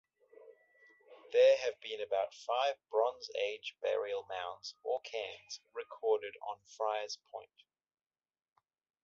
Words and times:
There 1.31 1.57
have 1.57 1.79
been 1.79 2.03
five 2.31 2.77
Bronze 2.89 3.29
Age 3.37 3.75
burial 3.83 4.23
mounds, 4.27 4.73
or 4.81 4.99
cairns, 5.01 5.61
recorded 5.75 6.33
on 6.41 6.63
Friars 6.75 7.19
Point. 7.31 7.61